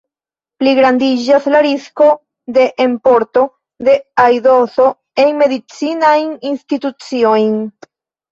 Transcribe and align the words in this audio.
Pligrandiĝas 0.61 1.43
la 1.55 1.59
risko 1.65 2.05
de 2.55 2.63
enporto 2.85 3.43
de 3.89 3.95
aidoso 4.25 4.87
en 5.25 5.37
medicinajn 5.43 6.33
instituciojn. 6.53 7.55